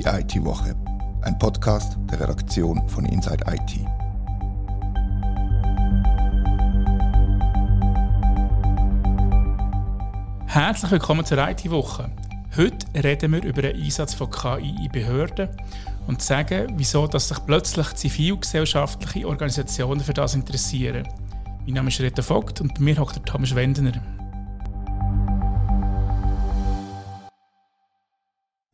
Die 0.00 0.06
IT-Woche, 0.06 0.74
ein 1.20 1.38
Podcast 1.38 1.98
der 2.10 2.20
Redaktion 2.20 2.88
von 2.88 3.04
Inside 3.04 3.44
IT. 3.46 3.86
Herzlich 10.46 10.90
willkommen 10.90 11.26
zur 11.26 11.36
IT-Woche. 11.46 12.10
Heute 12.56 12.86
reden 12.94 13.32
wir 13.32 13.44
über 13.44 13.60
den 13.60 13.76
Einsatz 13.76 14.14
von 14.14 14.30
KI 14.30 14.74
in 14.86 14.90
Behörden 14.90 15.50
und 16.06 16.22
sagen, 16.22 16.72
wieso 16.78 17.06
dass 17.06 17.28
sich 17.28 17.44
plötzlich 17.44 17.92
zivilgesellschaftliche 17.92 19.28
Organisationen 19.28 20.00
für 20.00 20.14
das 20.14 20.34
interessieren. 20.34 21.06
Mein 21.66 21.74
Name 21.74 21.88
ist 21.90 22.00
Rita 22.00 22.22
Vogt 22.22 22.62
und 22.62 22.72
bei 22.72 22.80
mir 22.80 22.96
hockt 22.96 23.16
der 23.16 23.24
Thomas 23.24 23.54
Wendener. 23.54 24.19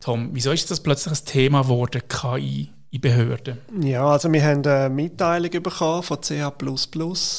Tom, 0.07 0.29
wieso 0.31 0.53
ist 0.53 0.71
das 0.71 0.79
plötzlich 0.79 1.19
ein 1.19 1.25
Thema 1.25 1.63
geworden, 1.63 2.01
KI 2.07 2.69
in 2.91 3.01
Behörden? 3.01 3.57
Ja, 3.81 4.07
also 4.07 4.31
wir 4.31 4.41
haben 4.41 4.65
eine 4.65 4.87
Mitteilung 4.87 5.51
bekommen 5.61 6.01
von 6.01 6.21
CH++. 6.21 6.53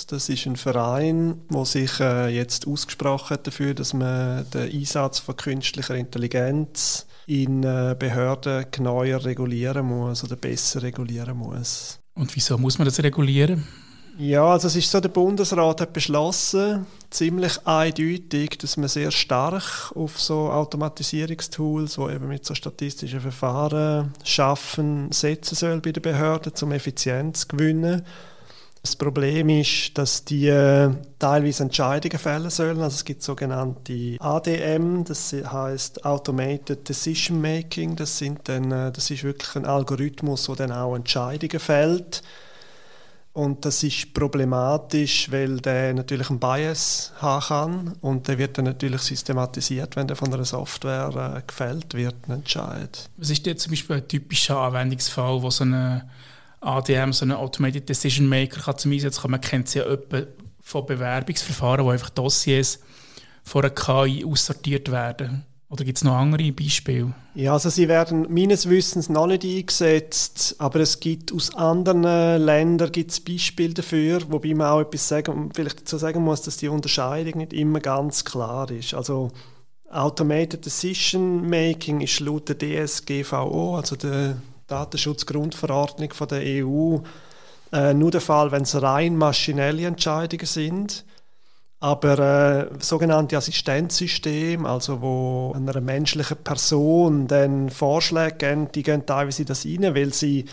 Das 0.09 0.29
ist 0.29 0.45
ein 0.47 0.57
Verein, 0.57 1.41
der 1.51 1.65
sich 1.65 1.99
äh, 1.99 2.29
jetzt 2.29 2.67
ausgesprochen 2.67 3.31
hat 3.31 3.47
dafür, 3.47 3.73
dass 3.73 3.95
man 3.95 4.45
den 4.51 4.71
Einsatz 4.71 5.19
von 5.19 5.35
künstlicher 5.35 5.95
Intelligenz 5.95 7.07
in 7.27 7.63
äh, 7.63 7.97
Behörden 7.99 8.67
genauer 8.71 9.25
regulieren 9.25 9.87
muss 9.87 10.23
oder 10.23 10.37
besser 10.37 10.83
regulieren 10.83 11.39
muss. 11.39 12.01
Und 12.13 12.37
wieso 12.37 12.59
muss 12.59 12.77
man 12.77 12.85
das 12.85 13.03
regulieren? 13.03 13.67
Ja, 14.21 14.47
also 14.47 14.67
es 14.67 14.75
ist 14.75 14.91
so, 14.91 14.99
der 14.99 15.11
Bundesrat 15.11 15.81
hat 15.81 15.93
beschlossen, 15.93 16.87
ziemlich 17.09 17.65
eindeutig, 17.65 18.59
dass 18.59 18.77
man 18.77 18.89
sehr 18.89 19.13
stark 19.13 19.93
auf 19.95 20.21
so 20.21 20.51
Automatisierungstools, 20.51 21.95
die 21.95 22.15
eben 22.15 22.27
mit 22.27 22.45
so 22.45 22.57
statistischen 22.57 23.21
Verfahren 23.21 24.13
schaffen, 24.25 25.13
setzen 25.13 25.55
soll 25.55 25.81
bei 25.81 25.93
den 25.93 26.03
Behörden, 26.03 26.53
um 26.63 26.73
Effizienz 26.73 27.43
zu 27.43 27.57
gewinnen. 27.57 28.05
Das 28.83 28.97
Problem 28.97 29.51
ist, 29.51 29.97
dass 29.97 30.25
die 30.25 30.49
äh, 30.49 30.91
teilweise 31.21 31.63
Entscheidungen 31.63 32.19
fällen 32.19 32.51
sollen. 32.51 32.81
Also 32.81 32.97
es 32.97 33.05
gibt 33.05 33.23
sogenannte 33.23 34.17
ADM, 34.19 35.05
das 35.05 35.33
heißt 35.33 36.05
Automated 36.05 36.89
Decision 36.89 37.41
Making. 37.41 37.95
Das, 37.95 38.19
sind 38.19 38.41
dann, 38.49 38.73
äh, 38.73 38.91
das 38.91 39.13
ist 39.13 39.23
wirklich 39.23 39.55
ein 39.55 39.65
Algorithmus, 39.65 40.47
der 40.47 40.57
dann 40.57 40.73
auch 40.73 40.97
Entscheidungen 40.97 41.61
fällt 41.61 42.25
und 43.39 43.65
das 43.65 43.85
ist 43.85 44.15
problematisch, 44.15 45.31
weil 45.31 45.61
der 45.61 45.95
natürlich 45.95 46.29
einen 46.29 46.41
Bias 46.41 47.13
haben 47.21 47.47
kann 47.47 47.97
und 48.01 48.27
der 48.27 48.37
wird 48.37 48.59
dann 48.59 48.65
natürlich 48.65 49.03
systematisiert, 49.03 49.95
wenn 49.95 50.09
der 50.09 50.17
von 50.17 50.35
einer 50.35 50.45
Software 50.45 51.37
äh, 51.37 51.43
gefällt 51.47 51.95
wird, 51.95 52.17
ein 52.27 52.33
Entscheid. 52.33 53.09
Was 53.17 53.31
ist 53.31 53.47
jetzt 53.47 53.63
zum 53.63 53.71
Beispiel 53.71 53.95
ein 53.95 54.09
typischer 54.09 54.59
Anwendungsfall, 54.59 55.41
wo 55.41 55.51
so 55.51 55.63
eine 55.63 56.11
ADM, 56.61 57.13
so 57.13 57.25
ein 57.27 57.31
Automated 57.31 57.89
Decision 57.89 58.27
Maker 58.27 58.61
kann 58.61 58.77
zum 58.77 58.91
Einsatz 58.91 59.21
kommen? 59.21 59.33
Man 59.33 59.41
kennt 59.41 59.69
es 59.69 59.75
ja 59.75 59.85
etwa 59.85 60.23
von 60.61 60.87
Bewerbungsverfahren, 60.87 61.85
wo 61.85 61.91
einfach 61.91 62.11
Dossiers 62.11 62.81
von 63.45 63.63
einer 63.63 63.71
KI 63.71 64.25
aussortiert 64.25 64.91
werden. 64.91 65.45
Oder 65.71 65.85
gibt 65.85 65.99
es 65.99 66.05
noch 66.05 66.15
andere 66.15 66.51
Beispiele? 66.51 67.13
Ja, 67.35 67.53
also 67.53 67.69
sie 67.69 67.89
werden 67.89 68.27
meines 68.31 68.71
Wissens 68.71 69.11
noch 69.11 69.27
nicht 69.27 69.45
eingesetzt, 69.45 70.57
aber 70.59 70.81
es 70.81 70.99
gibt 70.99 71.31
aus 71.31 71.55
anderen 71.55 72.03
Ländern 72.03 72.91
gibt's 72.91 73.21
Beispiele 73.21 73.75
dafür, 73.75 74.23
wobei 74.31 74.55
man 74.55 74.69
auch 74.69 74.81
etwas 74.81 75.07
sagen, 75.07 75.51
vielleicht 75.55 75.83
dazu 75.83 75.99
sagen 75.99 76.25
muss, 76.25 76.41
dass 76.41 76.57
die 76.57 76.69
Unterscheidung 76.69 77.39
nicht 77.39 77.53
immer 77.53 77.81
ganz 77.81 78.25
klar 78.25 78.71
ist. 78.71 78.95
Also 78.95 79.31
Automated 79.91 80.65
Decision 80.65 81.49
Making 81.49 82.01
ist 82.01 82.21
laut 82.21 82.49
der 82.49 82.59
DSGVO, 82.59 83.77
also 83.77 83.97
der 83.97 84.37
Datenschutzgrundverordnung 84.69 86.13
von 86.15 86.29
der 86.29 86.41
EU, 86.65 86.99
äh, 87.73 87.93
nur 87.93 88.11
der 88.11 88.21
Fall, 88.23 88.53
wenn 88.53 88.63
es 88.63 88.81
rein 88.81 89.17
maschinelle 89.17 89.87
Entscheidungen 89.87 90.47
sind. 90.47 91.05
Aber 91.81 92.19
äh, 92.19 92.67
sogenannte 92.81 93.37
Assistenzsysteme, 93.37 94.69
also 94.69 95.01
wo 95.01 95.53
einer 95.55 95.81
menschlichen 95.81 96.39
Person 96.39 97.29
dann 97.29 97.71
Vorschläge 97.71 98.37
geben, 98.37 98.73
die 98.73 98.83
gehen 98.83 99.07
teilweise 99.07 99.45
das 99.45 99.65
rein, 99.65 99.95
weil 99.95 100.13
sie 100.13 100.47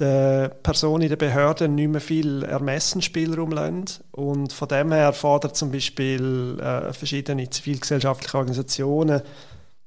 der 0.00 0.48
Person 0.48 1.00
in 1.00 1.10
der 1.10 1.16
Behörde 1.16 1.68
nicht 1.68 1.88
mehr 1.88 2.00
viel 2.00 2.42
Ermessensspielraum 2.42 3.52
lassen. 3.52 3.84
Und 4.10 4.52
von 4.52 4.66
dem 4.66 4.90
her 4.90 5.12
fordert 5.12 5.56
zum 5.56 5.70
Beispiel 5.70 6.58
äh, 6.60 6.92
verschiedene 6.92 7.48
zivilgesellschaftliche 7.48 8.36
Organisationen, 8.36 9.22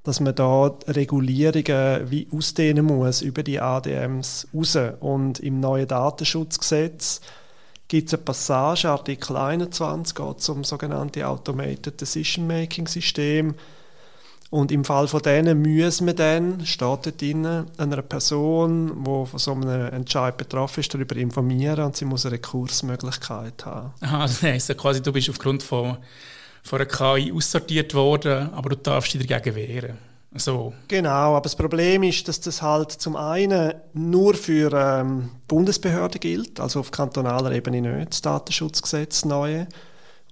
dass 0.04 0.22
man 0.22 0.36
da 0.36 0.68
Regulierungen 0.88 2.10
wie 2.10 2.30
ausdehnen 2.32 2.86
muss 2.86 3.22
über 3.22 3.44
die 3.44 3.60
ADMs 3.60 4.48
raus. 4.54 4.78
Und 5.02 5.40
im 5.40 5.60
neuen 5.60 5.88
Datenschutzgesetz 5.88 7.20
gibt 7.88 8.08
es 8.08 8.14
eine 8.14 8.24
Passage, 8.24 8.90
Artikel 8.90 9.38
21, 9.38 10.16
geht 10.16 10.42
zum 10.42 10.64
sogenannten 10.64 11.24
Automated 11.24 12.00
Decision 12.00 12.48
Making 12.48 12.88
System. 12.88 13.56
Und 14.52 14.72
im 14.72 14.86
Fall 14.86 15.08
von 15.08 15.22
denen 15.22 15.62
müssen 15.62 16.08
wir 16.08 16.14
dann, 16.14 16.66
steht 16.66 16.82
dort 16.82 17.22
drin, 17.22 17.66
einer 17.78 18.02
Person, 18.02 19.04
die 19.04 19.26
von 19.26 19.40
so 19.40 19.52
einem 19.52 19.92
Entscheid 19.92 20.38
betroffen 20.38 20.80
ist, 20.80 20.94
darüber 20.94 21.16
informieren 21.18 21.86
und 21.86 21.96
sie 21.96 22.06
muss 22.06 22.26
eine 22.26 22.36
Rekursmöglichkeit 22.36 23.66
haben. 23.66 23.92
Aha, 24.02 24.22
also 24.22 24.48
heisst 24.48 24.78
quasi, 24.78 25.02
du 25.02 25.12
bist 25.12 25.30
aufgrund 25.30 25.64
von, 25.64 25.98
von 26.64 26.80
einer 26.80 26.88
KI 26.88 27.34
aussortiert 27.34 27.94
worden, 27.96 28.54
aber 28.54 28.70
du 28.70 28.78
darfst 28.78 29.14
dich 29.14 29.26
dagegen 29.26 29.56
wehren. 29.56 29.98
So. 30.38 30.74
Genau, 30.90 31.36
aber 31.36 31.42
das 31.42 31.56
Problem 31.56 32.04
ist, 32.04 32.28
dass 32.28 32.42
das 32.42 32.62
halt 32.62 32.92
zum 32.92 33.16
einen 33.16 33.74
nur 33.94 34.34
für 34.34 34.72
ähm, 34.74 35.32
Bundesbehörden 35.48 36.20
gilt, 36.20 36.60
also 36.60 36.82
auf 36.82 36.92
kantonaler 36.92 37.54
Ebene 37.54 37.82
nicht, 37.82 38.12
das 38.12 38.22
Datenschutzgesetz 38.22 39.24
neue. 39.24 39.68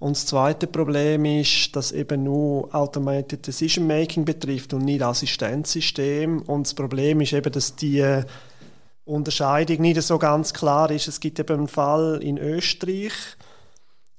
Und 0.00 0.16
das 0.16 0.26
zweite 0.26 0.66
Problem 0.66 1.24
ist, 1.24 1.74
dass 1.74 1.90
eben 1.92 2.24
nur 2.24 2.74
Automated 2.74 3.46
Decision 3.46 3.86
Making 3.86 4.26
betrifft 4.26 4.74
und 4.74 4.84
nicht 4.84 5.02
Assistenzsystem. 5.02 6.42
Und 6.42 6.66
das 6.66 6.74
Problem 6.74 7.22
ist 7.22 7.32
eben, 7.32 7.50
dass 7.50 7.74
die 7.74 8.22
Unterscheidung 9.06 9.80
nicht 9.80 10.02
so 10.02 10.18
ganz 10.18 10.52
klar 10.52 10.90
ist. 10.90 11.08
Es 11.08 11.20
gibt 11.20 11.38
eben 11.38 11.58
einen 11.58 11.68
Fall 11.68 12.20
in 12.22 12.36
Österreich, 12.36 13.12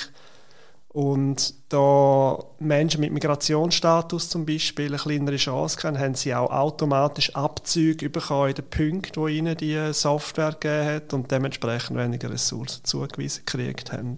und 0.92 1.54
da 1.68 2.36
Menschen 2.58 3.00
mit 3.00 3.12
Migrationsstatus 3.12 4.28
zum 4.28 4.44
Beispiel 4.44 4.88
eine 4.88 4.96
kleinere 4.96 5.36
Chance 5.36 5.78
haben, 5.84 5.98
haben 5.98 6.14
sie 6.16 6.34
auch 6.34 6.50
automatisch 6.50 7.34
Abzüge 7.36 8.10
bekommen 8.10 8.50
in 8.50 8.54
den 8.56 8.64
Punkten, 8.64 9.24
die 9.24 9.38
ihnen 9.38 9.56
die 9.56 9.92
Software 9.92 10.52
gegeben 10.52 10.86
hat 10.86 11.12
und 11.14 11.30
dementsprechend 11.30 11.96
weniger 11.96 12.30
Ressourcen 12.30 12.84
zugewiesen 12.84 13.44
gekriegt 13.46 13.92
haben. 13.92 14.16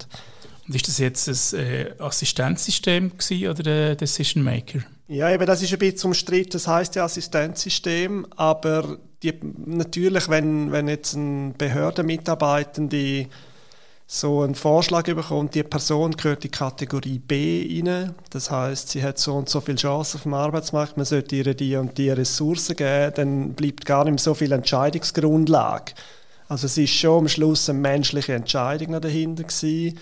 Und 0.67 0.75
ist 0.75 0.89
das 0.89 0.97
jetzt 0.97 1.55
ein 1.55 1.61
äh, 1.61 1.95
Assistenzsystem 1.99 3.13
oder 3.51 3.91
ein 3.91 3.97
Decision 3.99 4.43
Maker? 4.43 4.79
Ja, 5.09 5.31
eben, 5.31 5.45
das 5.45 5.61
ist 5.61 5.75
ein 5.75 5.79
bisschen 5.79 6.09
umstritten. 6.09 6.53
Das 6.53 6.67
heißt 6.67 6.95
ja 6.95 7.05
Assistenzsystem, 7.05 8.27
aber 8.37 8.97
die, 9.23 9.35
natürlich, 9.43 10.31
wenn, 10.31 10.73
wenn 10.73 10.89
jetzt 10.89 11.13
ein 11.13 11.53
Behördenmitarbeitende 11.53 13.27
so 14.15 14.43
einen 14.43 14.55
Vorschlag 14.55 15.05
bekommt, 15.05 15.55
die 15.55 15.63
Person 15.63 16.13
gehört 16.13 16.45
in 16.45 16.51
die 16.51 16.57
Kategorie 16.59 17.19
B 17.19 17.83
rein. 17.83 18.15
Das 18.29 18.51
heißt, 18.51 18.91
sie 18.91 19.03
hat 19.03 19.19
so 19.19 19.35
und 19.35 19.49
so 19.49 19.63
viele 19.63 19.79
Chancen 19.79 20.19
auf 20.19 20.23
dem 20.25 20.35
Arbeitsmarkt, 20.35 20.99
man 20.99 21.07
sollte 21.07 21.35
ihr 21.35 21.55
die 21.55 21.77
und 21.77 21.97
die 21.97 22.11
Ressourcen 22.11 22.77
geben, 22.77 23.13
dann 23.15 23.55
bleibt 23.55 23.87
gar 23.87 24.05
nicht 24.05 24.13
mehr 24.13 24.19
so 24.19 24.35
viel 24.35 24.53
Entscheidungsgrundlage. 24.53 25.95
Also 26.47 26.67
es 26.67 26.77
ist 26.77 26.93
schon 26.93 27.21
am 27.21 27.29
Schluss 27.29 27.71
eine 27.71 27.79
menschliche 27.79 28.35
Entscheidung 28.35 29.01
dahinter 29.01 29.45
gewesen 29.45 29.99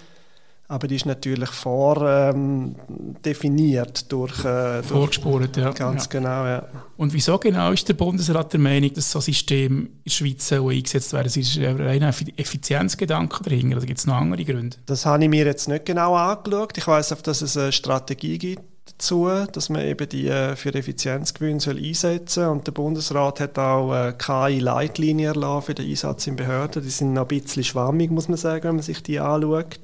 aber 0.70 0.86
die 0.86 0.94
ist 0.94 1.04
natürlich 1.04 1.50
vordefiniert 1.50 4.02
ähm, 4.02 4.08
durch, 4.08 4.44
äh, 4.44 4.84
Vorgespurt, 4.84 5.56
ja. 5.56 5.72
Ganz 5.72 6.04
ja. 6.04 6.10
genau, 6.10 6.46
ja. 6.46 6.62
Und 6.96 7.12
wieso 7.12 7.38
genau 7.38 7.72
ist 7.72 7.88
der 7.88 7.94
Bundesrat 7.94 8.52
der 8.52 8.60
Meinung, 8.60 8.94
dass 8.94 9.10
so 9.10 9.18
ein 9.18 9.22
System 9.22 9.86
in 9.86 9.90
der 10.06 10.12
Schweiz 10.12 10.52
eingesetzt 10.52 11.12
werden 11.12 11.28
soll? 11.28 11.42
Ist 11.42 11.58
ein 11.58 12.02
Effizienzgedanke 12.36 13.42
dahinter 13.42 13.78
oder 13.78 13.86
gibt 13.86 13.98
es 13.98 14.06
noch 14.06 14.14
andere 14.14 14.44
Gründe? 14.44 14.76
Das 14.86 15.04
habe 15.06 15.24
ich 15.24 15.30
mir 15.30 15.44
jetzt 15.44 15.68
nicht 15.68 15.86
genau 15.86 16.14
angeschaut. 16.14 16.78
Ich 16.78 16.86
weiß, 16.86 17.16
dass 17.20 17.42
es 17.42 17.56
eine 17.56 17.72
Strategie 17.72 18.38
gibt 18.38 18.62
dazu, 18.86 19.28
dass 19.50 19.70
man 19.70 19.82
eben 19.82 20.08
die 20.08 20.28
äh, 20.28 20.54
für 20.54 20.72
Effizienzgewinn 20.72 21.58
soll 21.58 21.78
einsetzen 21.78 22.46
und 22.46 22.68
der 22.68 22.72
Bundesrat 22.72 23.40
hat 23.40 23.58
auch 23.58 23.92
äh, 23.92 24.14
KI-Leitlinien 24.16 25.34
erlassen 25.34 25.66
für 25.66 25.74
den 25.74 25.90
Einsatz 25.90 26.28
in 26.28 26.36
Behörden. 26.36 26.80
Die 26.82 26.90
sind 26.90 27.12
noch 27.12 27.28
ein 27.28 27.40
bisschen 27.40 27.64
schwammig, 27.64 28.12
muss 28.12 28.28
man 28.28 28.36
sagen, 28.36 28.68
wenn 28.68 28.76
man 28.76 28.84
sich 28.84 29.02
die 29.02 29.18
anschaut. 29.18 29.80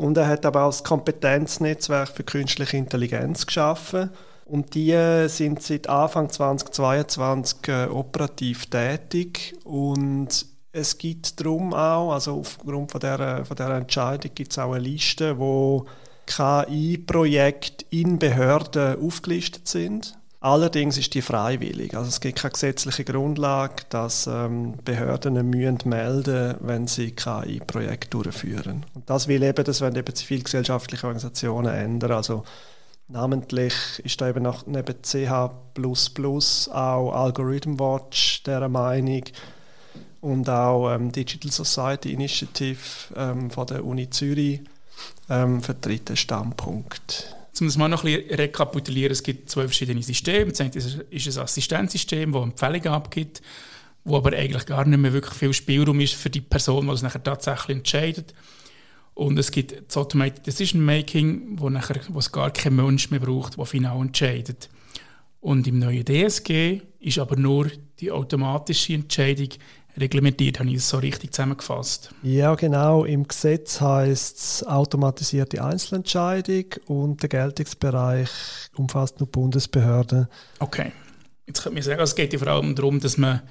Und 0.00 0.16
er 0.16 0.28
hat 0.28 0.46
aber 0.46 0.64
auch 0.64 0.70
das 0.70 0.82
Kompetenznetzwerk 0.82 2.08
für 2.08 2.24
künstliche 2.24 2.78
Intelligenz 2.78 3.44
geschaffen. 3.44 4.08
Und 4.46 4.74
die 4.74 4.92
äh, 4.92 5.28
sind 5.28 5.62
seit 5.62 5.90
Anfang 5.90 6.30
2022 6.30 7.68
äh, 7.68 7.84
operativ 7.84 8.64
tätig 8.70 9.54
und 9.64 10.46
es 10.72 10.96
gibt 10.96 11.38
darum 11.38 11.74
auch, 11.74 12.12
also 12.12 12.38
aufgrund 12.38 12.90
von 12.90 13.00
dieser, 13.00 13.44
von 13.44 13.56
dieser 13.56 13.76
Entscheidung 13.76 14.30
gibt 14.34 14.52
es 14.52 14.58
auch 14.58 14.72
eine 14.72 14.84
Liste, 14.84 15.38
wo 15.38 15.84
KI-Projekte 16.26 17.84
in 17.90 18.18
Behörden 18.18 19.04
aufgelistet 19.04 19.68
sind. 19.68 20.16
Allerdings 20.42 20.96
ist 20.96 21.12
die 21.12 21.20
freiwillig. 21.20 21.94
Also 21.94 22.08
es 22.08 22.20
gibt 22.20 22.38
keine 22.38 22.52
gesetzliche 22.52 23.04
Grundlage, 23.04 23.82
dass 23.90 24.26
ähm, 24.26 24.74
Behörden 24.84 25.34
müssen 25.50 25.78
melden 25.84 26.54
wenn 26.60 26.86
sie 26.86 27.10
KI-Projekte 27.10 28.08
durchführen. 28.08 28.86
Und 28.94 29.08
das 29.10 29.28
will 29.28 29.42
eben, 29.42 29.64
das 29.64 29.82
werden 29.82 29.96
eben 29.96 30.14
zivilgesellschaftliche 30.14 31.06
Organisationen 31.06 31.74
ändern. 31.74 32.12
Also 32.12 32.44
namentlich 33.08 33.74
ist 34.02 34.18
da 34.20 34.30
eben 34.30 34.42
noch 34.42 34.66
neben 34.66 35.02
CH++ 35.02 35.50
auch 36.72 37.12
Algorithm 37.12 37.78
Watch 37.78 38.42
der 38.44 38.66
Meinung, 38.70 39.24
und 40.20 40.48
auch 40.50 40.90
ähm, 40.90 41.12
Digital 41.12 41.50
Society 41.50 42.12
Initiative 42.12 42.78
ähm, 43.16 43.50
von 43.50 43.66
der 43.66 43.84
Uni 43.84 44.10
Zürich 44.10 44.60
ähm, 45.28 45.62
vertritt 45.62 46.08
den 46.08 46.16
Standpunkt. 46.16 47.36
Um 47.58 47.66
das 47.66 47.76
mal 47.76 47.88
noch 47.88 48.04
ein 48.04 48.14
bisschen 48.14 48.34
rekapitulieren, 48.34 49.12
es 49.12 49.22
gibt 49.22 49.50
zwei 49.50 49.62
verschiedene 49.62 50.02
Systeme. 50.02 50.52
Das 50.52 50.98
ist 51.10 51.36
ein 51.36 51.42
Assistenzsystem, 51.42 52.32
das 52.32 52.42
Empfehlungen 52.42 52.88
abgibt, 52.88 53.42
wo 54.04 54.16
aber 54.16 54.32
eigentlich 54.32 54.66
gar 54.66 54.84
nicht 54.86 54.98
mehr 54.98 55.12
wirklich 55.12 55.34
viel 55.34 55.52
Spielraum 55.52 56.00
ist 56.00 56.14
für 56.14 56.30
die 56.30 56.40
Person, 56.40 56.86
die 56.86 56.92
es 56.92 57.02
nachher 57.02 57.22
tatsächlich 57.22 57.78
entscheidet. 57.78 58.34
Und 59.14 59.38
es 59.38 59.50
gibt 59.50 59.74
das 59.88 59.96
Automated 59.96 60.46
Decision 60.46 60.82
Making, 60.82 61.58
wo, 61.58 61.68
nachher, 61.68 62.00
wo 62.08 62.18
es 62.18 62.32
gar 62.32 62.50
kein 62.50 62.76
Mensch 62.76 63.10
mehr 63.10 63.20
braucht, 63.20 63.58
der 63.58 63.66
final 63.66 64.00
entscheidet. 64.00 64.70
Und 65.40 65.66
im 65.66 65.78
neuen 65.78 66.04
DSG 66.04 66.80
ist 67.00 67.18
aber 67.18 67.36
nur 67.36 67.70
die 67.98 68.10
automatische 68.10 68.94
Entscheidung 68.94 69.48
reglementiert, 70.00 70.58
habe 70.58 70.68
ich 70.70 70.76
es 70.76 70.88
so 70.88 70.98
richtig 70.98 71.32
zusammengefasst. 71.32 72.14
Ja, 72.22 72.54
genau. 72.54 73.04
Im 73.04 73.28
Gesetz 73.28 73.80
heißt 73.80 74.38
es 74.38 74.66
automatisierte 74.66 75.62
Einzelentscheidung 75.64 76.64
und 76.86 77.22
der 77.22 77.28
Geltungsbereich 77.28 78.30
umfasst 78.76 79.20
nur 79.20 79.28
Bundesbehörden. 79.28 80.28
Okay. 80.58 80.92
Jetzt 81.46 81.62
könnte 81.62 81.74
man 81.74 81.82
sagen, 81.82 82.00
also 82.00 82.10
es 82.10 82.16
geht 82.16 82.32
ja 82.32 82.38
vor 82.38 82.48
allem 82.48 82.74
darum, 82.74 83.00
dass 83.00 83.18
man 83.18 83.42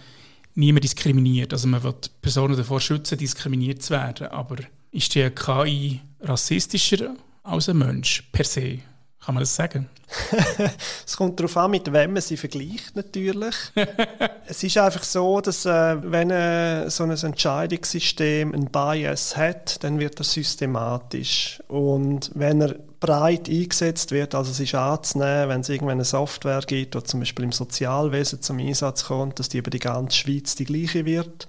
niemand 0.56 0.84
diskriminiert. 0.84 1.54
Also 1.54 1.68
man 1.68 1.84
will 1.84 1.96
Personen 2.22 2.58
davor 2.58 2.80
schützen, 2.80 3.18
diskriminiert 3.18 3.82
zu 3.82 3.92
werden. 3.92 4.28
Aber 4.28 4.58
ist 4.92 5.16
die 5.16 5.30
KI 5.30 6.02
rassistischer 6.22 7.16
als 7.44 7.70
ein 7.70 7.78
Mensch 7.78 8.24
per 8.32 8.46
se? 8.46 8.80
Kann 9.24 9.36
man 9.36 9.42
das 9.42 9.56
sagen? 9.56 9.90
es 11.06 11.16
kommt 11.16 11.40
darauf 11.40 11.56
an, 11.58 11.72
mit 11.72 11.92
wem 11.92 12.14
man 12.14 12.22
sie 12.22 12.38
vergleicht, 12.38 12.96
natürlich. 12.96 13.56
es 14.48 14.64
ist 14.64 14.78
einfach 14.78 15.04
so, 15.04 15.42
dass 15.42 15.66
äh, 15.66 15.98
wenn 16.02 16.32
äh, 16.32 16.90
so 16.90 17.04
ein 17.04 17.12
Entscheidungssystem 17.12 18.54
ein 18.54 18.66
Bias 18.72 19.38
hat, 19.38 19.84
dann 19.84 20.00
wird 20.00 20.20
er 20.20 20.24
systematisch. 20.24 21.62
Und 21.68 22.32
wenn 22.34 22.62
er 22.62 22.76
breit 23.00 23.50
eingesetzt 23.50 24.12
wird, 24.12 24.36
also 24.36 24.52
es 24.52 24.60
ist 24.60 24.76
anzunehmen, 24.76 25.50
wenn 25.50 25.62
es 25.62 25.70
irgendwann 25.70 25.98
eine 25.98 26.06
Software 26.06 26.62
gibt, 26.66 26.96
die 26.96 27.04
zum 27.04 27.20
Beispiel 27.20 27.46
im 27.46 27.52
Sozialwesen 27.52 28.42
zum 28.42 28.60
Einsatz 28.60 29.06
kommt, 29.06 29.40
dass 29.40 29.50
die 29.50 29.60
über 29.60 29.70
die 29.70 29.80
ganze 29.80 30.18
Schweiz 30.18 30.56
die 30.56 30.66
gleiche 30.66 31.06
wird, 31.06 31.48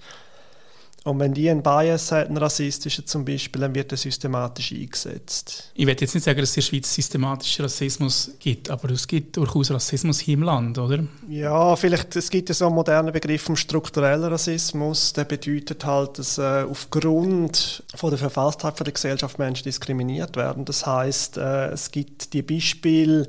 und 1.03 1.19
wenn 1.19 1.33
die 1.33 1.49
einen 1.49 1.63
Bias 1.63 2.11
hat, 2.11 2.27
einen 2.27 2.37
rassistischen 2.37 3.07
zum 3.07 3.25
Beispiel, 3.25 3.61
dann 3.61 3.73
wird 3.73 3.91
er 3.91 3.97
systematisch 3.97 4.71
eingesetzt. 4.71 5.71
Ich 5.73 5.87
werde 5.87 6.01
jetzt 6.01 6.13
nicht 6.13 6.23
sagen, 6.23 6.39
dass 6.39 6.51
es 6.51 6.57
in 6.57 6.61
der 6.61 6.67
Schweiz 6.67 6.93
systematisch 6.93 7.59
Rassismus 7.59 8.31
gibt, 8.39 8.69
aber 8.69 8.91
es 8.91 9.07
gibt 9.07 9.35
durchaus 9.35 9.71
Rassismus 9.71 10.19
hier 10.19 10.35
im 10.35 10.43
Land, 10.43 10.77
oder? 10.77 11.03
Ja, 11.27 11.75
vielleicht, 11.75 12.15
es 12.15 12.29
gibt 12.29 12.49
ja 12.49 12.55
so 12.55 12.67
einen 12.67 12.75
modernen 12.75 13.11
Begriff 13.11 13.41
vom 13.41 13.55
strukturellen 13.55 14.25
Rassismus, 14.25 15.13
der 15.13 15.25
bedeutet 15.25 15.83
halt, 15.85 16.19
dass 16.19 16.37
äh, 16.37 16.65
aufgrund 16.69 17.83
von 17.95 18.11
der 18.11 18.19
Verfasstheit 18.19 18.79
der 18.79 18.93
Gesellschaft 18.93 19.39
Menschen 19.39 19.63
diskriminiert 19.63 20.35
werden. 20.35 20.65
Das 20.65 20.85
heißt, 20.85 21.37
äh, 21.37 21.69
es 21.69 21.89
gibt 21.89 22.33
die 22.33 22.43
Beispiele, 22.43 23.27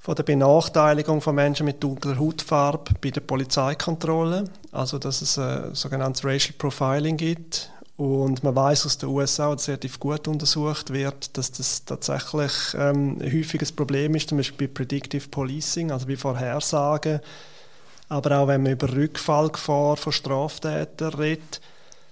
von 0.00 0.14
der 0.14 0.22
Benachteiligung 0.22 1.20
von 1.20 1.34
Menschen 1.34 1.66
mit 1.66 1.82
dunkler 1.82 2.18
Hautfarbe 2.18 2.94
bei 3.02 3.10
der 3.10 3.20
Polizeikontrolle, 3.20 4.44
also 4.72 4.98
dass 4.98 5.20
es 5.20 5.38
ein 5.38 5.74
sogenanntes 5.74 6.24
Racial 6.24 6.54
Profiling 6.56 7.18
gibt. 7.18 7.70
Und 7.98 8.42
man 8.42 8.56
weiß 8.56 8.86
aus 8.86 8.96
den 8.96 9.10
USA, 9.10 9.54
dass 9.54 9.68
relativ 9.68 10.00
gut 10.00 10.26
untersucht 10.26 10.90
wird, 10.90 11.36
dass 11.36 11.52
das 11.52 11.84
tatsächlich 11.84 12.52
ähm, 12.74 13.18
ein 13.20 13.30
häufiges 13.30 13.72
Problem 13.72 14.14
ist, 14.14 14.30
zum 14.30 14.38
Beispiel 14.38 14.68
bei 14.68 14.72
Predictive 14.72 15.28
Policing, 15.28 15.90
also 15.90 16.06
bei 16.06 16.16
Vorhersagen. 16.16 17.20
Aber 18.08 18.38
auch 18.38 18.48
wenn 18.48 18.62
man 18.62 18.72
über 18.72 18.90
Rückfallgefahr 18.90 19.98
von 19.98 20.12
Straftätern 20.14 21.12
redet, 21.12 21.60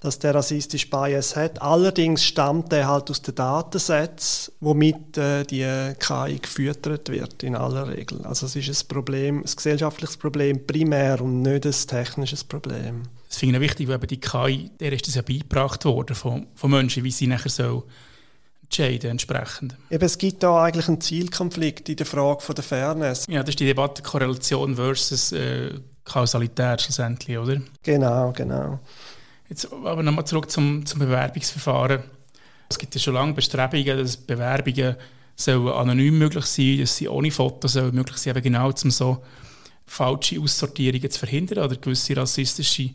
dass 0.00 0.18
der 0.18 0.34
rassistische 0.34 0.88
Bias 0.88 1.36
hat. 1.36 1.60
Allerdings 1.60 2.24
stammt 2.24 2.72
er 2.72 2.88
halt 2.88 3.10
aus 3.10 3.22
den 3.22 3.34
Datensätzen, 3.34 4.52
womit 4.60 5.16
äh, 5.16 5.44
die 5.44 5.94
KI 5.98 6.38
gefüttert 6.38 7.08
wird, 7.08 7.42
in 7.42 7.56
aller 7.56 7.88
Regel. 7.88 8.24
Also 8.24 8.46
es 8.46 8.54
ist 8.54 8.68
ein 8.68 8.88
Problem, 8.88 9.38
ein 9.38 9.56
gesellschaftliches 9.56 10.16
Problem 10.16 10.66
primär 10.66 11.20
und 11.20 11.42
nicht 11.42 11.66
ein 11.66 11.72
technisches 11.72 12.44
Problem. 12.44 13.02
Das 13.28 13.38
finde 13.38 13.56
ich 13.56 13.62
wichtig, 13.62 13.88
weil 13.88 13.98
die 13.98 14.20
KI, 14.20 14.70
der 14.80 14.92
ist 14.92 15.06
das 15.06 15.14
ja 15.14 15.22
beigebracht 15.22 15.84
worden 15.84 16.14
von, 16.14 16.46
von 16.54 16.70
Menschen, 16.70 17.04
wie 17.04 17.10
sie 17.10 17.26
nachher 17.26 17.50
so 17.50 17.84
entscheiden 18.62 19.12
entsprechend. 19.12 19.76
Eben, 19.90 20.04
es 20.04 20.18
gibt 20.18 20.42
da 20.42 20.62
eigentlich 20.62 20.88
einen 20.88 21.00
Zielkonflikt 21.00 21.88
in 21.88 21.96
der 21.96 22.06
Frage 22.06 22.40
von 22.40 22.54
der 22.54 22.64
Fairness. 22.64 23.24
Ja, 23.28 23.40
das 23.40 23.50
ist 23.50 23.60
die 23.60 23.66
Debatte 23.66 24.02
Korrelation 24.02 24.76
versus 24.76 25.32
äh, 25.32 25.70
Kausalität 26.04 26.82
schlussendlich, 26.82 27.38
oder? 27.38 27.60
Genau, 27.82 28.32
genau. 28.32 28.78
Jetzt 29.48 29.72
aber 29.72 30.02
nochmal 30.02 30.26
zurück 30.26 30.50
zum, 30.50 30.84
zum 30.84 31.00
Bewerbungsverfahren. 31.00 32.02
Es 32.68 32.78
gibt 32.78 32.94
ja 32.94 33.00
schon 33.00 33.14
lange 33.14 33.32
Bestrebungen, 33.32 33.98
dass 33.98 34.16
Bewerbungen 34.16 34.96
sollen 35.36 35.68
anonym 35.68 36.18
möglich 36.18 36.44
sein, 36.44 36.80
dass 36.80 36.96
sie 36.96 37.08
ohne 37.08 37.30
Fotos 37.30 37.74
möglich 37.76 38.18
sein, 38.18 38.36
eben 38.36 38.42
genau 38.42 38.70
um 38.70 38.90
so 38.90 39.22
falsche 39.86 40.40
Aussortierungen 40.40 41.10
zu 41.10 41.18
verhindern 41.18 41.64
oder 41.64 41.76
gewisse 41.76 42.16
rassistische 42.16 42.90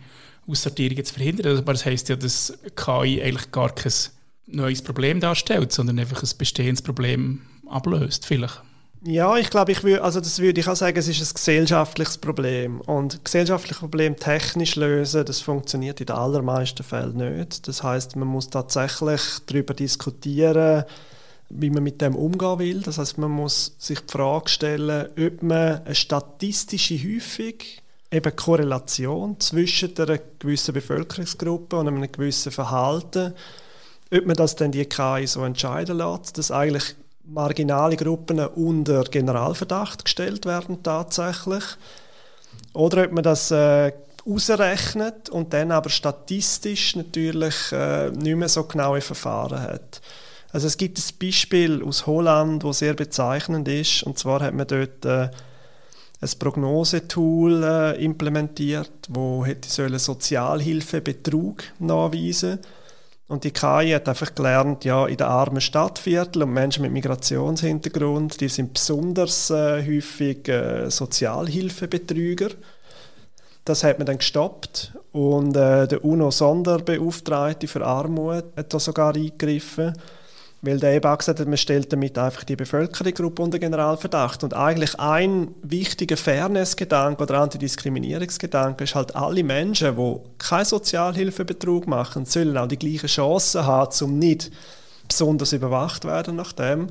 Aussortierungen 0.45 1.03
zu 1.03 1.13
verhindern. 1.13 1.57
Aber 1.57 1.73
das 1.73 1.85
heisst 1.85 2.09
ja, 2.09 2.15
dass 2.15 2.57
KI 2.75 3.21
eigentlich 3.23 3.51
gar 3.51 3.73
kein 3.73 3.93
neues 4.45 4.81
Problem 4.81 5.19
darstellt, 5.19 5.71
sondern 5.71 5.99
einfach 5.99 6.21
ein 6.21 6.37
bestehendes 6.37 6.81
Problem 6.81 7.41
ablöst, 7.67 8.25
vielleicht. 8.25 8.61
Ja, 9.05 9.35
ich 9.35 9.49
glaube, 9.49 9.73
ich 9.73 9.83
würde, 9.83 10.01
also 10.01 10.21
das 10.21 10.39
würde 10.39 10.61
ich 10.61 10.67
auch 10.69 10.77
sagen, 10.77 10.97
es 10.97 11.09
ist 11.09 11.19
ein 11.19 11.33
gesellschaftliches 11.33 12.17
Problem. 12.17 12.79
Und 12.79 13.25
gesellschaftliche 13.25 13.81
Problem 13.81 14.15
technisch 14.15 14.77
lösen, 14.77 15.25
das 15.25 15.41
funktioniert 15.41 15.99
in 15.99 16.05
den 16.05 16.15
allermeisten 16.15 16.83
Fällen 16.83 17.17
nicht. 17.17 17.67
Das 17.67 17.83
heißt, 17.83 18.15
man 18.15 18.29
muss 18.29 18.49
tatsächlich 18.49 19.21
darüber 19.45 19.73
diskutieren, 19.73 20.85
wie 21.49 21.69
man 21.69 21.83
mit 21.83 21.99
dem 21.99 22.15
umgehen 22.15 22.59
will. 22.59 22.79
Das 22.79 22.97
heißt, 22.97 23.17
man 23.17 23.31
muss 23.31 23.75
sich 23.77 23.99
die 23.99 24.11
Frage 24.11 24.47
stellen, 24.47 25.09
ob 25.19 25.43
man 25.43 25.81
eine 25.83 25.95
statistische 25.95 26.95
Häufung, 26.95 27.59
eben 28.09 28.35
Korrelation 28.37 29.37
zwischen 29.41 29.97
einer 29.97 30.19
gewissen 30.39 30.73
Bevölkerungsgruppe 30.73 31.75
und 31.75 31.89
einem 31.89 32.09
gewissen 32.09 32.53
Verhalten, 32.53 33.33
ob 34.13 34.25
man 34.25 34.35
das 34.37 34.55
dann 34.55 34.71
die 34.71 34.85
KI 34.85 35.27
so 35.27 35.43
entscheiden 35.43 35.97
lässt, 35.97 36.37
dass 36.37 36.51
eigentlich 36.51 36.95
marginale 37.25 37.95
Gruppen 37.95 38.39
unter 38.39 39.03
Generalverdacht 39.03 40.05
gestellt 40.05 40.45
werden 40.45 40.83
tatsächlich. 40.83 41.63
Oder 42.73 43.05
ob 43.05 43.11
man 43.11 43.23
das 43.23 43.51
äh, 43.51 43.91
ausrechnet 44.25 45.29
und 45.29 45.53
dann 45.53 45.71
aber 45.71 45.89
statistisch 45.89 46.95
natürlich 46.95 47.71
äh, 47.71 48.09
nicht 48.11 48.35
mehr 48.35 48.49
so 48.49 48.63
genaue 48.63 49.01
Verfahren 49.01 49.61
hat. 49.61 50.01
Also 50.51 50.67
es 50.67 50.77
gibt 50.77 50.97
ein 50.99 51.03
Beispiel 51.19 51.83
aus 51.83 52.05
Holland, 52.05 52.63
wo 52.63 52.71
sehr 52.71 52.93
bezeichnend 52.93 53.67
ist. 53.67 54.03
Und 54.03 54.19
zwar 54.19 54.41
hat 54.41 54.53
man 54.53 54.67
dort 54.67 55.03
äh, 55.05 55.29
ein 56.21 56.29
Prognosetool 56.39 57.63
äh, 57.63 58.03
implementiert, 58.03 58.91
wo 59.09 59.45
hätte 59.45 59.99
Sozialhilfebetrug 59.99 61.63
nachweisen 61.79 62.59
soll 62.61 62.82
und 63.33 63.43
die 63.43 63.51
KI 63.51 63.89
hat 63.93 64.07
einfach 64.07 64.35
gelernt, 64.35 64.85
ja, 64.85 65.07
in 65.07 65.17
den 65.17 65.25
armen 65.25 65.59
Stadtvierteln 65.59 66.43
und 66.43 66.53
Menschen 66.53 66.83
mit 66.83 66.91
Migrationshintergrund, 66.91 68.39
die 68.39 68.47
sind 68.47 68.73
besonders 68.73 69.49
äh, 69.49 69.83
häufig 69.83 70.47
äh, 70.47 70.89
Sozialhilfebetrüger. 70.91 72.49
Das 73.65 73.83
hat 73.83 73.97
man 73.97 74.05
dann 74.05 74.19
gestoppt 74.19 74.93
und 75.13 75.55
äh, 75.55 75.87
der 75.87 76.05
UNO-Sonderbeauftragte 76.05 77.67
für 77.67 77.83
Armut 77.83 78.45
hat 78.55 78.71
da 78.71 78.79
sogar 78.79 79.15
eingegriffen 79.15 79.93
weil 80.63 80.79
der 80.79 80.93
eben 80.93 81.05
auch 81.05 81.17
gesagt 81.17 81.41
hat, 81.41 81.47
man 81.47 81.57
stellt 81.57 81.91
damit 81.91 82.17
einfach 82.17 82.45
die 82.45 82.55
Bevölkerungsgruppe 82.55 83.41
unter 83.41 83.59
Generalverdacht. 83.59 84.45
Und 84.45 84.53
eigentlich 84.53 84.97
ein 84.97 85.53
wichtiger 85.61 86.15
Fairness-Gedanke 86.15 87.21
oder 87.21 87.39
Antidiskriminierungsgedanke 87.41 88.85
ist 88.85 88.95
halt, 88.95 89.13
alle 89.13 89.43
Menschen, 89.43 89.97
die 89.97 90.15
keinen 90.37 90.63
Sozialhilfebetrug 90.63 91.85
machen, 91.85 92.25
sollen 92.25 92.57
auch 92.57 92.67
die 92.67 92.79
gleichen 92.79 93.07
Chancen 93.07 93.65
haben, 93.65 93.93
um 94.01 94.17
nicht 94.17 94.51
besonders 95.05 95.51
überwacht 95.51 96.05
werden 96.05 96.37
nach 96.37 96.53
dem. 96.53 96.87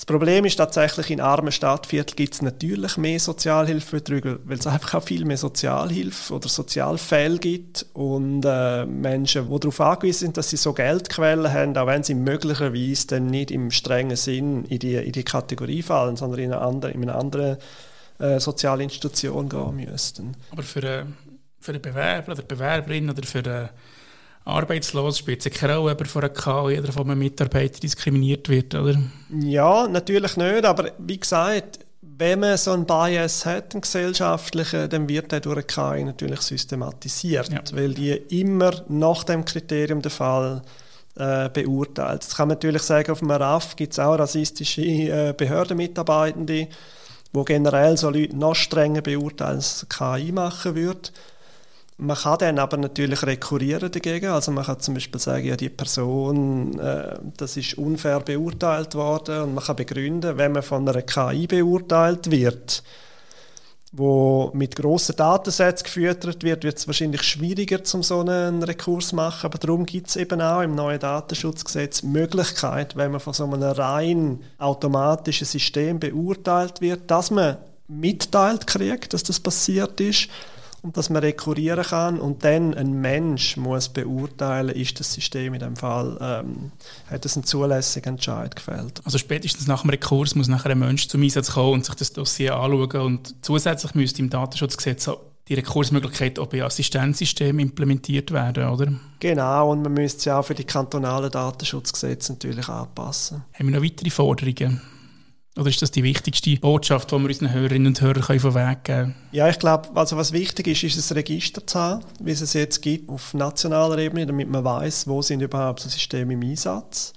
Das 0.00 0.06
Problem 0.06 0.46
ist 0.46 0.56
tatsächlich, 0.56 1.10
in 1.10 1.20
armen 1.20 1.52
Stadtvierteln 1.52 2.16
gibt 2.16 2.32
es 2.32 2.40
natürlich 2.40 2.96
mehr 2.96 3.20
Sozialhilfebetrüger, 3.20 4.38
weil 4.44 4.56
es 4.56 4.66
einfach 4.66 4.94
auch 4.94 5.02
viel 5.02 5.26
mehr 5.26 5.36
Sozialhilfe 5.36 6.32
oder 6.32 6.48
Sozialfälle 6.48 7.38
gibt 7.38 7.84
und 7.92 8.42
äh, 8.46 8.86
Menschen, 8.86 9.50
die 9.50 9.60
darauf 9.60 9.78
angewiesen 9.78 10.20
sind, 10.20 10.38
dass 10.38 10.48
sie 10.48 10.56
so 10.56 10.72
Geldquellen 10.72 11.52
haben, 11.52 11.76
auch 11.76 11.86
wenn 11.86 12.02
sie 12.02 12.14
möglicherweise 12.14 13.08
dann 13.08 13.26
nicht 13.26 13.50
im 13.50 13.70
strengen 13.70 14.16
Sinn 14.16 14.64
in 14.64 14.78
die, 14.78 14.94
in 14.94 15.12
die 15.12 15.22
Kategorie 15.22 15.82
fallen, 15.82 16.16
sondern 16.16 16.40
in 16.40 16.52
eine 16.54 16.62
andere, 16.62 16.92
in 16.92 17.02
eine 17.02 17.14
andere 17.14 17.58
äh, 18.18 18.40
soziale 18.40 18.82
Institution 18.82 19.50
gehen 19.50 19.76
müssten. 19.76 20.34
Aber 20.50 20.62
für, 20.62 20.82
äh, 20.82 21.04
für 21.60 21.74
den 21.74 21.82
Bewerber 21.82 22.32
oder 22.32 22.42
Bewerberin 22.42 23.10
oder 23.10 23.22
für 23.22 23.42
den 23.42 23.68
arbeitslos 24.44 25.18
spielt 25.18 25.46
ob 25.46 26.00
er 26.00 26.06
von 26.06 26.22
einer 26.22 26.32
KI 26.32 26.78
oder 26.78 26.92
von 26.92 27.10
einem 27.10 27.18
Mitarbeiter 27.18 27.80
diskriminiert 27.80 28.48
wird, 28.48 28.74
oder? 28.74 28.98
Ja, 29.40 29.86
natürlich 29.86 30.36
nicht, 30.36 30.64
aber 30.64 30.92
wie 30.98 31.18
gesagt, 31.18 31.80
wenn 32.02 32.40
man 32.40 32.56
so 32.56 32.72
einen 32.72 32.86
Bias 32.86 33.46
hat, 33.46 33.74
einen 33.74 33.80
gesellschaftlichen, 33.80 34.88
dann 34.88 35.08
wird 35.08 35.32
der 35.32 35.40
durch 35.40 35.56
eine 35.56 35.96
KI 35.96 36.04
natürlich 36.04 36.40
systematisiert, 36.42 37.50
ja. 37.50 37.60
weil 37.72 37.94
die 37.94 38.12
immer 38.12 38.72
nach 38.88 39.24
dem 39.24 39.44
Kriterium 39.44 40.02
der 40.02 40.10
Fall 40.10 40.62
äh, 41.16 41.48
beurteilt. 41.48 42.22
Das 42.22 42.36
kann 42.36 42.48
man 42.48 42.56
natürlich 42.56 42.82
sagen, 42.82 43.10
auf 43.10 43.20
dem 43.20 43.30
RAF 43.30 43.76
gibt 43.76 43.94
es 43.94 43.98
auch 43.98 44.18
rassistische 44.18 44.82
äh, 44.82 45.34
Behördenmitarbeitende, 45.36 46.68
wo 47.32 47.44
generell 47.44 47.96
so 47.96 48.10
Leute 48.10 48.36
noch 48.36 48.54
strenger 48.54 49.02
beurteilen, 49.02 49.56
als 49.56 49.86
KI 49.88 50.32
machen 50.32 50.74
würde. 50.74 51.10
Man 52.02 52.16
kann 52.16 52.38
dann 52.38 52.58
aber 52.58 52.78
natürlich 52.78 53.22
rekurrieren 53.22 53.92
dagegen. 53.92 54.30
Also 54.30 54.50
man 54.52 54.64
kann 54.64 54.80
zum 54.80 54.94
Beispiel 54.94 55.20
sagen, 55.20 55.44
ja, 55.44 55.54
die 55.54 55.68
Person, 55.68 56.78
äh, 56.78 57.18
das 57.36 57.58
ist 57.58 57.76
unfair 57.76 58.20
beurteilt 58.20 58.94
worden 58.94 59.42
und 59.42 59.54
man 59.54 59.64
kann 59.64 59.76
begründen, 59.76 60.38
wenn 60.38 60.52
man 60.52 60.62
von 60.62 60.88
einer 60.88 61.02
KI 61.02 61.46
beurteilt 61.46 62.30
wird, 62.30 62.82
wo 63.92 64.50
mit 64.54 64.76
grossen 64.76 65.14
Datensätzen 65.16 65.84
gefüttert 65.84 66.42
wird, 66.42 66.64
wird 66.64 66.78
es 66.78 66.86
wahrscheinlich 66.86 67.22
schwieriger, 67.22 67.84
zum 67.84 68.02
so 68.02 68.20
einen 68.20 68.62
Rekurs 68.62 69.08
zu 69.08 69.16
machen. 69.16 69.44
Aber 69.44 69.58
darum 69.58 69.84
gibt 69.84 70.08
es 70.08 70.16
eben 70.16 70.40
auch 70.40 70.62
im 70.62 70.74
neuen 70.74 71.00
Datenschutzgesetz 71.00 72.02
Möglichkeit, 72.02 72.96
wenn 72.96 73.10
man 73.10 73.20
von 73.20 73.34
so 73.34 73.44
einem 73.44 73.62
rein 73.62 74.40
automatischen 74.56 75.46
System 75.46 76.00
beurteilt 76.00 76.80
wird, 76.80 77.10
dass 77.10 77.30
man 77.30 77.58
mitteilt 77.88 78.66
kriegt, 78.66 79.12
dass 79.12 79.22
das 79.22 79.38
passiert 79.38 80.00
ist 80.00 80.30
und 80.82 80.96
dass 80.96 81.10
man 81.10 81.22
rekurrieren 81.22 81.84
kann 81.84 82.20
und 82.20 82.44
dann 82.44 82.74
ein 82.74 83.00
Mensch 83.00 83.56
muss 83.56 83.88
beurteilen, 83.88 84.74
ist 84.74 84.98
das 85.00 85.12
System 85.12 85.54
in 85.54 85.60
dem 85.60 85.76
Fall, 85.76 86.16
ähm, 86.20 86.72
hat 87.10 87.24
es 87.24 87.36
einen 87.36 87.44
zulässigen 87.44 88.14
Entscheid 88.14 88.56
gefällt. 88.56 89.00
Also 89.04 89.18
spätestens 89.18 89.66
nach 89.66 89.82
dem 89.82 89.90
Rekurs 89.90 90.34
muss 90.34 90.48
nachher 90.48 90.70
ein 90.70 90.78
Mensch 90.78 91.08
zum 91.08 91.22
Einsatz 91.22 91.52
kommen 91.52 91.74
und 91.74 91.84
sich 91.84 91.94
das 91.94 92.12
Dossier 92.12 92.56
anschauen 92.56 93.00
und 93.00 93.34
zusätzlich 93.42 93.94
müsste 93.94 94.22
im 94.22 94.30
Datenschutzgesetz 94.30 95.10
die 95.48 95.54
Rekursmöglichkeit 95.54 96.38
auch 96.38 96.46
bei 96.46 96.62
Assistenzsystemen 96.62 97.58
implementiert 97.58 98.30
werden, 98.30 98.68
oder? 98.68 98.92
Genau, 99.18 99.72
und 99.72 99.82
man 99.82 99.92
müsste 99.92 100.22
sie 100.22 100.30
auch 100.30 100.44
für 100.44 100.54
die 100.54 100.64
kantonalen 100.64 101.30
Datenschutzgesetze 101.30 102.32
natürlich 102.32 102.68
anpassen. 102.68 103.42
Haben 103.54 103.68
wir 103.68 103.76
noch 103.76 103.84
weitere 103.84 104.10
Forderungen? 104.10 104.80
Oder 105.60 105.68
ist 105.68 105.82
das 105.82 105.90
die 105.90 106.02
wichtigste 106.02 106.56
Botschaft, 106.56 107.10
die 107.10 107.18
wir 107.18 107.28
unseren 107.28 107.52
Hörerinnen 107.52 107.88
und 107.88 108.00
Hörern 108.00 108.40
von 108.40 108.54
Weg 108.54 108.82
geben 108.82 108.98
können? 108.98 109.14
Ja, 109.30 109.46
ich 109.50 109.58
glaube, 109.58 109.90
also 109.94 110.16
was 110.16 110.32
wichtig 110.32 110.68
ist, 110.68 110.82
ist 110.84 111.10
ein 111.10 111.14
Register 111.16 111.66
zu 111.66 111.78
haben, 111.78 112.04
wie 112.18 112.30
es 112.30 112.40
es 112.40 112.54
jetzt 112.54 112.80
gibt 112.80 113.10
auf 113.10 113.34
nationaler 113.34 113.98
Ebene, 113.98 114.24
damit 114.24 114.48
man 114.48 114.64
weiß, 114.64 115.06
wo 115.06 115.20
sind 115.20 115.42
überhaupt 115.42 115.80
so 115.80 115.90
Systeme 115.90 116.32
im 116.32 116.40
Einsatz. 116.40 117.12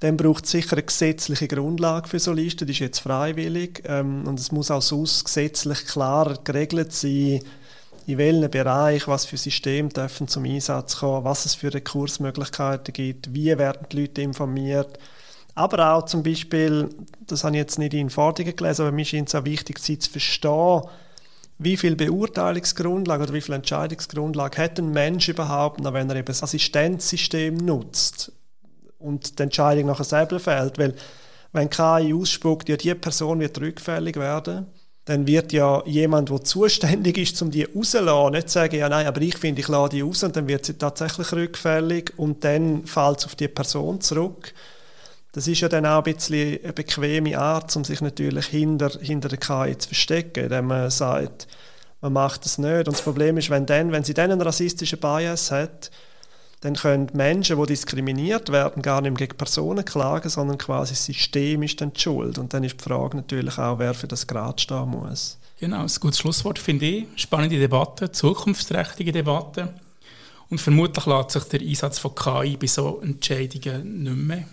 Dann 0.00 0.18
braucht 0.18 0.44
es 0.44 0.50
sicher 0.50 0.74
eine 0.74 0.82
gesetzliche 0.82 1.48
Grundlage 1.48 2.10
für 2.10 2.18
so 2.18 2.34
Listen, 2.34 2.66
die 2.66 2.74
ist 2.74 2.80
jetzt 2.80 2.98
freiwillig 2.98 3.82
ähm, 3.86 4.26
und 4.26 4.38
es 4.38 4.52
muss 4.52 4.70
auch 4.70 4.82
sonst 4.82 5.24
gesetzlich 5.24 5.86
klar 5.86 6.36
geregelt 6.44 6.92
sein, 6.92 7.40
in 8.06 8.18
welchem 8.18 8.50
Bereich, 8.50 9.08
was 9.08 9.24
für 9.24 9.38
Systeme 9.38 9.88
dürfen 9.88 10.28
zum 10.28 10.44
Einsatz 10.44 10.98
kommen, 10.98 11.24
was 11.24 11.46
es 11.46 11.54
für 11.54 11.72
Rekursmöglichkeiten 11.72 12.92
gibt, 12.92 13.32
wie 13.32 13.56
werden 13.56 13.86
die 13.90 14.00
Leute 14.02 14.20
informiert, 14.20 14.98
aber 15.54 15.94
auch 15.94 16.04
zum 16.06 16.22
Beispiel, 16.22 16.88
das 17.26 17.44
habe 17.44 17.56
ich 17.56 17.60
jetzt 17.60 17.78
nicht 17.78 17.94
in 17.94 18.10
Forderungen 18.10 18.56
gelesen, 18.56 18.82
aber 18.82 18.92
mir 18.92 19.04
scheint 19.04 19.28
es 19.28 19.34
auch 19.34 19.44
wichtig 19.44 19.80
zu 19.80 20.10
verstehen, 20.10 20.82
wie 21.58 21.76
viel 21.76 21.94
Beurteilungsgrundlage 21.94 23.22
oder 23.24 23.32
wie 23.34 23.40
viel 23.40 23.54
Entscheidungsgrundlage 23.54 24.62
hat 24.62 24.78
ein 24.78 24.90
Mensch 24.90 25.28
überhaupt, 25.28 25.82
wenn 25.82 26.10
er 26.10 26.16
eben 26.16 26.26
das 26.26 26.42
Assistenzsystem 26.42 27.56
nutzt 27.56 28.32
und 28.98 29.38
die 29.38 29.42
Entscheidung 29.42 29.86
nachher 29.86 30.04
selber 30.04 30.40
fällt. 30.40 30.78
Weil 30.78 30.94
wenn 31.52 31.70
KI 31.70 32.14
ausspuckt, 32.14 32.68
ja, 32.68 32.76
die 32.76 32.94
Person 32.94 33.40
wird 33.40 33.60
rückfällig 33.60 34.16
werden, 34.16 34.66
dann 35.04 35.26
wird 35.26 35.52
ja 35.52 35.82
jemand, 35.84 36.30
der 36.30 36.42
zuständig 36.42 37.18
ist, 37.18 37.40
um 37.42 37.50
die 37.50 37.64
rauszulassen, 37.64 38.32
nicht 38.32 38.50
sagen, 38.50 38.76
ja 38.76 38.88
nein, 38.88 39.06
aber 39.06 39.20
ich 39.20 39.36
finde, 39.36 39.60
ich 39.60 39.68
lade 39.68 39.96
die 39.96 40.00
raus 40.00 40.22
und 40.22 40.36
dann 40.36 40.46
wird 40.46 40.64
sie 40.64 40.74
tatsächlich 40.74 41.32
rückfällig 41.32 42.12
und 42.16 42.44
dann 42.44 42.86
fällt 42.86 43.18
es 43.18 43.26
auf 43.26 43.34
die 43.34 43.48
Person 43.48 44.00
zurück. 44.00 44.54
Das 45.32 45.48
ist 45.48 45.60
ja 45.60 45.68
dann 45.68 45.86
auch 45.86 46.04
ein 46.04 46.14
bisschen 46.14 46.62
eine 46.62 46.74
bequeme 46.74 47.38
Art, 47.38 47.74
um 47.74 47.84
sich 47.84 48.02
natürlich 48.02 48.46
hinter, 48.46 48.90
hinter 49.00 49.30
der 49.30 49.38
KI 49.38 49.76
zu 49.78 49.88
verstecken, 49.88 50.44
indem 50.44 50.66
man 50.66 50.90
sagt, 50.90 51.48
man 52.02 52.12
macht 52.12 52.44
das 52.44 52.58
nicht. 52.58 52.86
Und 52.86 52.88
das 52.88 53.02
Problem 53.02 53.38
ist, 53.38 53.48
wenn, 53.48 53.64
dann, 53.64 53.92
wenn 53.92 54.04
sie 54.04 54.12
dann 54.12 54.30
einen 54.30 54.42
rassistischen 54.42 54.98
Bias 54.98 55.50
hat, 55.50 55.90
dann 56.60 56.74
können 56.74 57.08
Menschen, 57.14 57.58
die 57.58 57.66
diskriminiert 57.66 58.52
werden, 58.52 58.82
gar 58.82 59.00
nicht 59.00 59.16
gegen 59.16 59.36
Personen 59.36 59.84
klagen, 59.84 60.28
sondern 60.28 60.58
quasi 60.58 60.92
das 60.92 61.06
System 61.06 61.62
ist 61.62 61.80
dann 61.80 61.92
die 61.92 62.00
Schuld. 62.00 62.38
Und 62.38 62.52
dann 62.52 62.62
ist 62.62 62.78
die 62.78 62.84
Frage 62.84 63.16
natürlich 63.16 63.58
auch, 63.58 63.78
wer 63.78 63.94
für 63.94 64.06
das 64.06 64.26
gerade 64.26 64.60
stehen 64.60 64.90
muss. 64.90 65.38
Genau, 65.58 65.82
ein 65.82 65.90
gutes 65.98 66.18
Schlusswort 66.18 66.58
finde 66.58 66.84
ich. 66.84 67.06
Spannende 67.16 67.58
Debatte, 67.58 68.12
zukunftsträchtige 68.12 69.12
Debatte. 69.12 69.72
Und 70.50 70.60
vermutlich 70.60 71.06
lässt 71.06 71.30
sich 71.30 71.44
der 71.44 71.60
Einsatz 71.60 71.98
von 71.98 72.14
KI 72.14 72.56
bei 72.58 72.66
so 72.66 73.00
Entscheidungen 73.00 74.02
nicht 74.02 74.16
mehr 74.16 74.44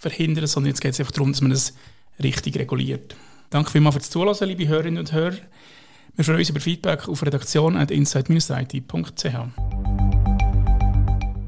verhindern, 0.00 0.46
sondern 0.46 0.70
jetzt 0.70 0.80
geht 0.80 0.94
es 0.94 1.00
einfach 1.00 1.12
darum, 1.12 1.32
dass 1.32 1.42
man 1.42 1.52
es 1.52 1.74
richtig 2.22 2.58
reguliert. 2.58 3.14
Danke 3.50 3.70
vielmals 3.70 3.96
fürs 3.96 4.08
Zuhören, 4.10 4.48
liebe 4.48 4.66
Hörerinnen 4.66 4.98
und 4.98 5.12
Hörer. 5.12 5.36
Wir 6.16 6.24
freuen 6.24 6.38
uns 6.38 6.48
über 6.48 6.60
Feedback 6.60 7.06
auf 7.08 7.22
redaktion.insight-it.ch. 7.22 9.24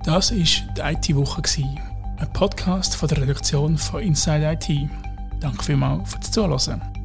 Das 0.04 0.30
war 0.30 0.37
die 0.37 0.80
IT-Woche, 0.80 1.42
ein 2.18 2.32
Podcast 2.32 2.94
von 2.94 3.09
der 3.09 3.23
Redaktion 3.23 3.78
von 3.78 4.02
Inside 4.02 4.59
IT. 4.61 4.90
Danke 5.40 5.64
vielmals 5.64 6.12
fürs 6.12 6.30
Zuhören. 6.30 7.01